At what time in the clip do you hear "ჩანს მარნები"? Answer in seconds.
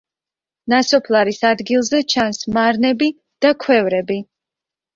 2.15-3.13